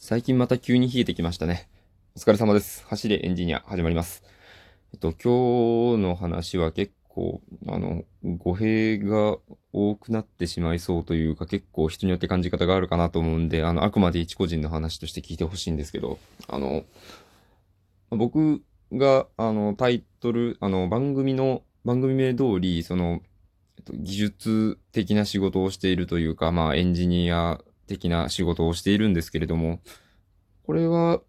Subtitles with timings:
[0.00, 1.68] 最近また急に冷えてきましたね。
[2.16, 2.86] お疲れ様です。
[2.86, 4.22] 走れエンジニア始まります。
[4.94, 9.38] えっと、今日の話は結構、あの、語弊が
[9.72, 16.84] 多くなってしまいそうというか、結構人によって感じ方があるかなと思うんで、あの、あくまで一個人の話として聞いてほしいんですけど、あの、
[18.10, 18.62] 僕
[18.92, 23.20] が、あの、タイトル、あの、番組の、番組名通り、その、
[23.92, 29.80] 技術的な仕事をしているというか、まあ、エンジニア的な仕事をしているんですけれども、
[30.64, 31.20] これは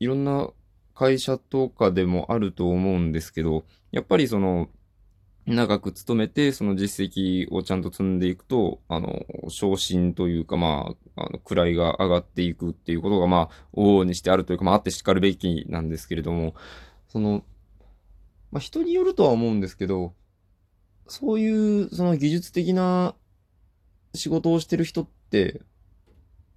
[0.00, 0.50] いろんな
[0.94, 4.68] 会社とかでもあると思うんですけど、やっぱりその、
[5.46, 16.54] 長く勤めて、その実績をちゃんと積んでいくと、あの、昇進というか、まあ、あの、位が上がっていくっていうことが、まあ、往々にしてあるというか、まあ、あってしかるべきなんですけれども、
[17.08, 17.44] その、
[18.50, 20.12] まあ、人によるとは思うんですけど、
[21.06, 23.14] そういう、その技術的な
[24.14, 25.62] 仕事をしてる人って、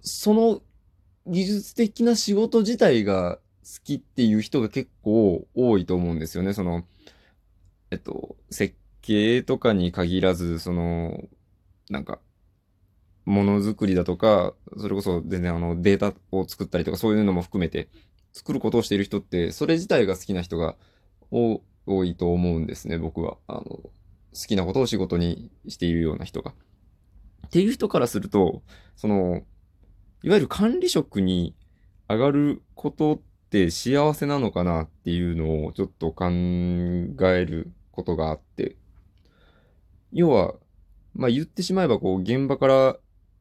[0.02, 0.60] その
[1.26, 3.40] 技術的な仕事自体が好
[3.84, 6.52] きっていう人が結構多いと思うんですよね。
[6.52, 6.84] その、
[7.90, 11.28] えっと、設計とかに限らず、その、
[11.90, 12.20] なんか、
[13.24, 17.88] ものづくりだとか、それこそ全然あのデータを作ったりとかそういうのも含めて、
[18.32, 20.76] 作ることをしている人って、それ自体が好きな人が
[21.30, 21.60] 多
[22.04, 23.36] いと思うんですね、僕は。
[23.46, 23.92] あの、好
[24.32, 26.54] きなことを仕事にしているような人が。
[27.46, 28.62] っていう人からすると、
[28.96, 29.42] その、
[30.22, 31.54] いわゆる管理職に
[32.08, 33.20] 上がることっ
[33.50, 38.76] て幸せなのかなっていうのをちょっと考えることがあって。
[40.12, 40.54] 要は、
[41.14, 42.96] まあ言ってしまえばこう現場から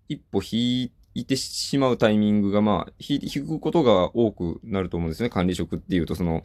[0.10, 5.30] 一歩引いてしまうタイミングがまあ引くことが多くなると思うんですね。
[5.30, 6.44] 管理職っていうとその、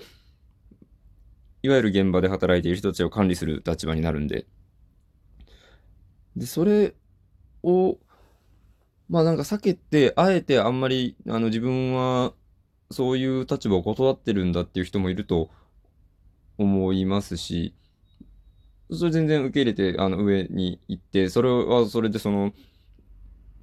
[1.62, 4.47] いわゆる現場で働いている人たちを管理する立場になるんで。
[6.37, 6.95] で、それ
[7.62, 7.98] を、
[9.09, 12.33] まあなんか避けて、あえてあんまり、あの自分は
[12.91, 15.51] そういう立場を断ってるんだっていう人もいると
[16.59, 17.75] 思いますし、
[18.91, 22.53] それ全然受け入れて、あの上に行って、それはそれでその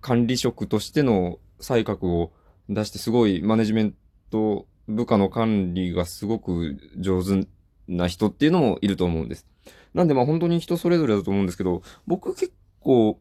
[0.01, 2.31] 管理職としての才覚を
[2.69, 3.95] 出して、すごいマネジメン
[4.29, 7.47] ト、部下の管理がすごく上手
[7.87, 9.47] な人っていうのもいると思うんです。
[9.93, 13.19] なんでまあ本当に人それぞれだと思うんですけど、僕結構、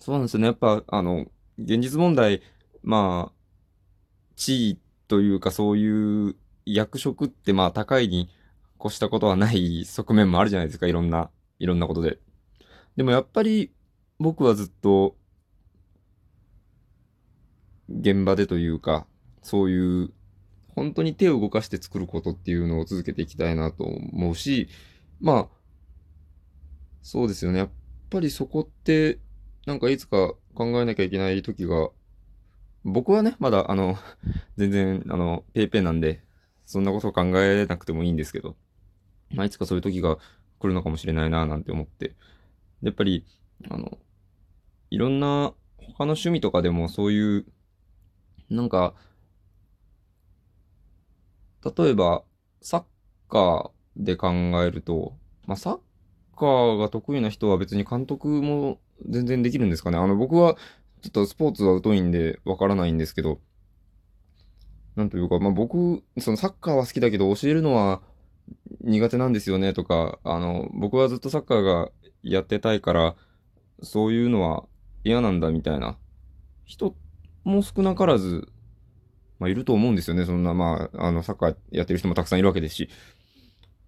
[0.00, 0.46] そうなんですよね。
[0.46, 1.26] やっぱ、あの、
[1.58, 2.42] 現実問題、
[2.82, 3.40] まあ、
[4.34, 8.30] 地位というかそういう役職ってまあ高いに
[8.82, 10.86] 越したことはない側面もあるじゃないですか。
[10.86, 12.18] いろんな、いろんなことで。
[12.96, 13.70] でもやっぱり
[14.18, 15.16] 僕はずっと
[17.90, 19.06] 現場でというか、
[19.42, 20.12] そういう
[20.74, 24.68] 本当に手を動かして作ることっていうのを続けていきたいなと思うし、
[25.20, 25.48] まあ、
[27.02, 27.58] そうですよね。
[27.58, 27.70] やっ
[28.08, 29.18] ぱりそこって、
[29.70, 31.90] なんかいつか考えなきゃいけない時が、
[32.82, 33.96] 僕はね、まだあの、
[34.58, 36.24] 全然、あの、ペーペーなんで、
[36.66, 38.56] そんなこと考えなくてもいいんですけど、
[39.32, 40.18] まあ、いつかそういう時が
[40.58, 42.16] 来るのかもしれないな、なんて思って。
[42.82, 43.24] やっぱり、
[43.70, 43.98] あの、
[44.90, 47.46] いろんな他の趣味とかでもそういう、
[48.48, 48.94] なんか、
[51.62, 52.24] 例えば、
[52.60, 52.84] サッ
[53.28, 54.30] カーで考
[54.64, 55.16] えると、
[55.46, 55.80] まあ、サッ
[56.36, 59.98] カーが得意な人は別に監督も全然できるんですかね？
[59.98, 60.56] あの、僕は
[61.02, 63.40] ちょっとスポーツは疎いんでわからないんですけど、
[64.96, 68.02] なんというか、まあ、僕、そのサッカーは好きだけど教えるのは
[68.80, 69.72] 苦手なんですよね？
[69.72, 71.90] とか、あの、僕はずっとサッカーが
[72.22, 73.16] やってたいから、
[73.82, 74.64] そういうのは
[75.04, 75.96] 嫌なんだみたいな
[76.64, 76.94] 人
[77.44, 78.48] も少なからず、
[79.38, 80.26] まあ、いると思うんですよね？
[80.26, 82.90] そんな、まあ、あの、サッカーやってる人もたくさんいるわけですし。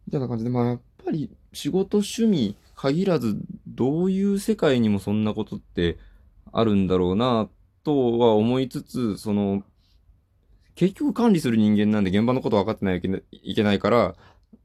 [0.06, 5.98] みたいな感じで、まあ、やっぱり仕事、趣味限らず、どういう世界にもそんなことって
[6.52, 7.48] あるんだろうな、
[7.84, 9.62] とは思いつつ、その、
[10.74, 14.14] 結局管理する人間なんで現場のこと分かってないといけないから、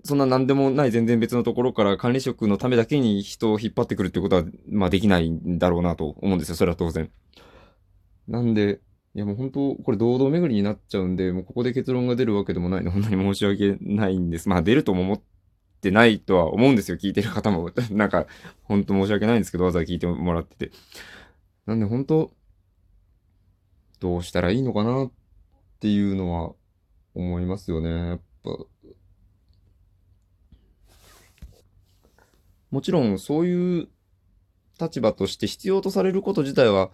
[0.04, 6.56] そんな何でもない全然別のところから管理職のためだけに人を引っ張ってくるってことは、まあできないんだろうなと思うんですよ。
[6.56, 7.10] それは当然。
[8.28, 8.80] なんで、
[9.16, 14.48] いやもう本当、これ堂々巡りになっちゃうんで、もうここで結論が出るわけでもないので、本当に申し訳ないんです。
[14.48, 15.22] まあ出るとも思っ
[15.82, 16.98] てないとは思うんですよ。
[16.98, 17.72] 聞いてる方も。
[17.92, 18.28] なんか、
[18.64, 20.72] 本当申し訳ないんですけど、わざわざ聞いてもらってて。
[21.66, 22.32] なんで本当、
[24.00, 25.12] どうしたらいいのかなっ
[25.80, 26.56] ていうのは
[27.14, 27.90] 思いますよね。
[27.90, 28.52] やっぱ。
[32.70, 33.88] もちろんそういう
[34.80, 36.92] 立場として必要とされること自体は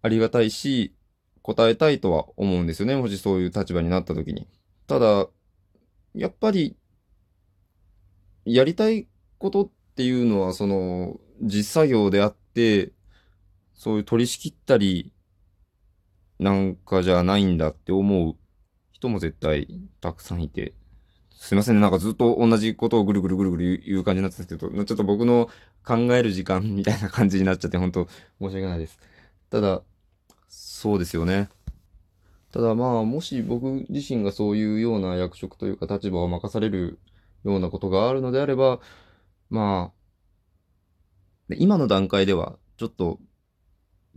[0.00, 0.94] ありがたいし、
[1.42, 2.96] 答えたいとは思うんですよね。
[2.96, 4.48] もしそういう立場になった時に。
[4.86, 5.28] ただ、
[6.14, 6.76] やっぱり、
[8.44, 9.08] やりたい
[9.38, 12.92] ことっていうのは、その、実作業であって、
[13.74, 15.12] そういう取り仕切ったり、
[16.38, 18.36] なんかじゃないんだって思う
[18.92, 19.68] 人も絶対
[20.00, 20.74] たくさんいて、
[21.30, 21.80] すいませんね。
[21.80, 25.48] なんかずっと同じことをぐるぐるぐるぐる言う感じになってたんですけど、ちょっと僕の
[25.84, 28.06] 考える時間みたいな感じになっちゃって、本当
[28.40, 28.98] 申し訳ないです。
[29.50, 29.82] ただ、
[30.48, 31.48] そうですよね。
[32.52, 36.98] ただまあ、もし僕自身がそういうような役職というか立場を任される
[37.44, 38.80] ようなことがあるのであれば、
[39.50, 39.92] ま
[41.50, 43.18] あ、今の段階では、ちょっと、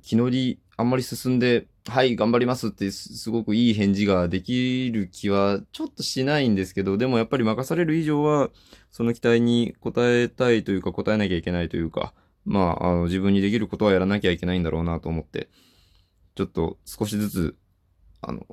[0.01, 8.49] 気乗りあんまり進んで、はい、頑張りますってすごくいい返事ができる気はちょっとしないんですけど、でもやっぱり任される以上は、
[8.91, 12.13] その期待に応えたいというか、応えなきゃいけないというか、
[12.43, 15.49] まあ、あの、自分にできることはやらなきゃいけないんだろうなと思って、
[16.35, 17.57] ちょっと少しずつ、
[18.21, 18.45] あの、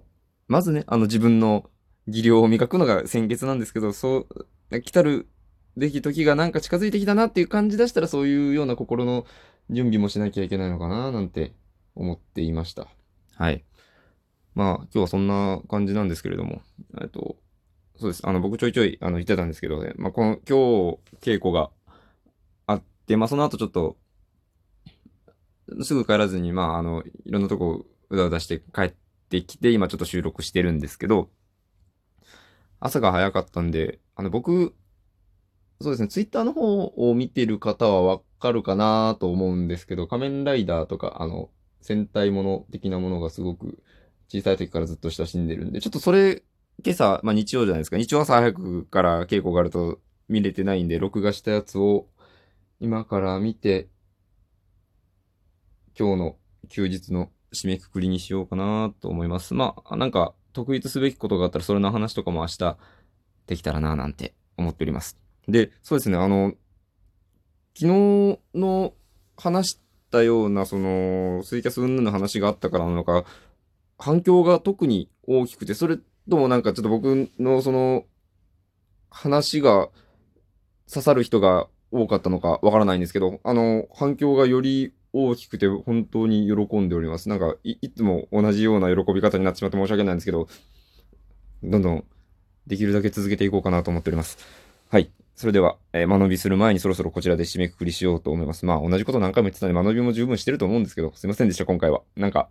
[0.47, 1.71] まずね、あの自分の
[2.07, 4.47] 技量を磨くのが先決なんですけど、そう、
[4.81, 5.29] 来たる
[5.77, 9.27] べき時がなんか近づいてきたなっていう感じ出したら、そういうような心の
[9.71, 11.53] 準備もしなきゃいけないのかな、なんて
[11.95, 12.89] 思っていました。
[13.37, 13.65] はい。
[14.55, 16.61] まあ、今日はそんな感じなんですけれども、
[17.01, 17.37] えっと、
[17.99, 18.27] そうです。
[18.27, 21.71] あの、僕ちょいちょい、あの、言ってたんですけどね、まあ、この、今日、稽古が
[22.67, 23.97] あって、まあ、その後ちょっと、
[25.83, 28.95] すぐ帰らずに、まあ、あの、いろんなとこ、うだうだして帰っ
[29.31, 31.31] てきて、今ちょっと収録してるんですけど、
[32.83, 34.75] 朝が早かったんで、あの、僕、
[35.81, 41.51] そうですね、ツイッターの方を見てる方はわかるかなと思うんですけど、仮面ライダーとか、あの、
[41.81, 43.83] 戦隊もの的なものがすごく
[44.29, 46.43] 小さい時からずっと親しんでるんで、ちょっとそれ、
[46.85, 47.99] 今朝、まあ日曜じゃないですか。
[47.99, 52.09] 日曜朝早くから稽古があると見れてないんで、録画したやつを
[52.81, 53.89] 今から見て、
[55.97, 56.37] 今日の
[56.69, 59.55] 休日の締めくくりにしようかなと思います。
[59.55, 62.77] まあ、なんか、特筆すべきことがあったら、それの話とかも明日
[63.47, 65.19] できたらななんて思っております。
[65.49, 66.55] で、そうですね、あの、
[67.75, 68.95] 昨日の
[69.37, 73.25] 話ったような、その、ツイキャス云々の話があったからなのか、
[73.99, 78.05] 反響が特に大きくて、それともなんかちょっと僕のその、
[79.11, 79.89] 話が
[80.89, 87.29] 刺さる人が多かったのかわからないんですけど、あの、反響がより大きくて本当に喜んでおります。
[87.29, 90.49] なんかい、いつも同じような喜び方になってしまって申し訳ないんですけど、
[91.63, 92.05] どんどん
[92.67, 94.39] できるだけ続けていこうかなと思っております。
[94.89, 95.11] はい。
[95.35, 98.67] それでは、えー、間延びする前にそろそろこちらで締めくくりしようと思います。
[98.67, 102.03] まあ、同じこと何回も言ってたんで、間延びも十分してると思うんですけど、すいませんでした、今回は。
[102.17, 102.49] なんか、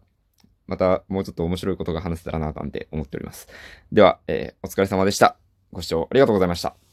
[0.68, 3.48] またもうちょっと面白いことが話せたらな、なんて思っております。
[3.92, 5.38] では、えー、お疲れ様でした。
[5.72, 6.91] ご視聴ありがとうございました。